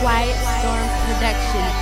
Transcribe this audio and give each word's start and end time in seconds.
Quiet 0.00 0.34
Storm 0.34 0.88
Production. 1.04 1.79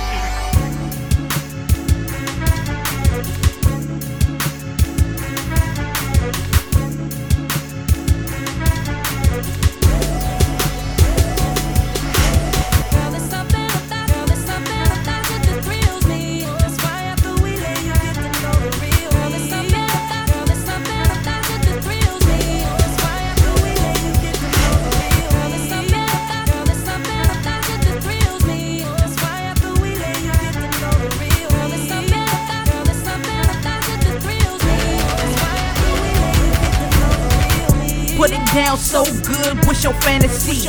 Put 38.19 38.31
it 38.31 38.45
down 38.51 38.75
so 38.75 39.05
good, 39.23 39.55
what's 39.63 39.81
your 39.81 39.93
fantasy? 40.03 40.67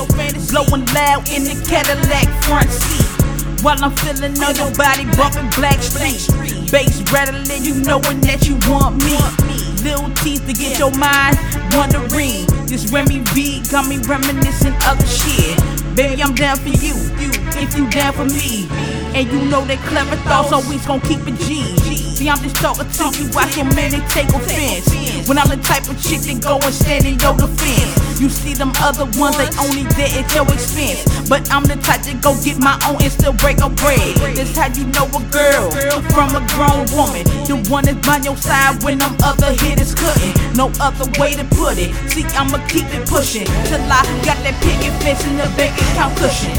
Blowing 0.54 0.86
loud 0.94 1.26
in 1.34 1.42
the 1.42 1.58
Cadillac 1.66 2.30
front 2.46 2.70
seat. 2.70 3.02
While 3.64 3.82
I'm 3.82 3.90
feeling 3.90 4.38
on 4.38 4.54
your 4.54 4.70
body, 4.78 5.02
bumping 5.18 5.50
Blackstreet. 5.58 6.30
Bass 6.70 7.02
rattling, 7.10 7.64
you 7.66 7.74
knowing 7.82 8.20
that 8.22 8.46
you 8.46 8.54
want 8.70 9.02
me. 9.02 9.18
Little 9.82 10.14
teeth 10.22 10.46
to 10.46 10.54
get 10.54 10.78
your 10.78 10.94
mind 10.94 11.42
wondering. 11.74 12.46
This 12.70 12.86
Remy 12.92 13.18
V 13.34 13.66
got 13.66 13.88
me 13.88 13.98
reminiscing 13.98 14.78
other 14.86 15.06
shit. 15.10 15.58
Baby, 15.96 16.22
I'm 16.22 16.36
down 16.36 16.54
for 16.54 16.68
you, 16.70 16.94
if 17.58 17.76
you 17.76 17.90
down 17.90 18.12
for 18.12 18.26
me. 18.30 18.70
And 19.10 19.26
you 19.26 19.42
know 19.50 19.64
that 19.66 19.78
Cleva 19.90 20.14
Thoughts 20.22 20.52
always 20.52 20.86
gon' 20.86 21.00
keep 21.00 21.26
it 21.26 21.34
G. 21.42 21.89
See, 22.20 22.28
I'm 22.28 22.36
just 22.44 22.56
talking 22.56 22.84
to 22.84 23.04
you, 23.16 23.32
I 23.32 23.48
can 23.48 23.72
man 23.72 23.96
take 24.12 24.28
offense. 24.28 24.92
When 25.24 25.40
I'm 25.40 25.48
the 25.48 25.56
type 25.56 25.88
of 25.88 25.96
chick 26.04 26.20
that 26.28 26.44
go 26.44 26.60
and 26.60 26.68
stand 26.68 27.08
in 27.08 27.16
your 27.16 27.32
defense. 27.32 28.20
You 28.20 28.28
see 28.28 28.52
them 28.52 28.76
other 28.76 29.08
ones, 29.16 29.40
they 29.40 29.48
only 29.56 29.88
there 29.96 30.12
at 30.12 30.28
your 30.36 30.44
expense. 30.52 31.00
But 31.32 31.48
I'm 31.48 31.64
the 31.64 31.80
type 31.80 32.04
to 32.04 32.12
go 32.20 32.36
get 32.44 32.60
my 32.60 32.76
own 32.84 33.00
and 33.00 33.08
still 33.08 33.32
break 33.32 33.64
a 33.64 33.72
bread. 33.72 34.36
That's 34.36 34.52
how 34.52 34.68
you 34.68 34.84
know 34.92 35.08
a 35.08 35.22
girl 35.32 35.72
from 36.12 36.36
a 36.36 36.44
grown 36.52 36.84
woman. 36.92 37.24
The 37.48 37.56
one 37.72 37.88
that's 37.88 37.96
by 38.04 38.20
your 38.20 38.36
side 38.36 38.84
when 38.84 39.00
them 39.00 39.16
other 39.24 39.56
hitters 39.56 39.96
couldn't. 39.96 40.36
No 40.52 40.68
other 40.76 41.08
way 41.16 41.32
to 41.40 41.44
put 41.56 41.80
it. 41.80 41.88
See, 42.12 42.28
I'ma 42.36 42.60
keep 42.68 42.84
it 42.92 43.08
pushing 43.08 43.48
till 43.64 43.80
I 43.88 44.04
got 44.28 44.36
that 44.44 44.60
picket 44.60 44.92
fence 45.00 45.24
in 45.24 45.40
the 45.40 45.48
bank 45.56 45.72
account 45.72 46.20
cushion. 46.20 46.52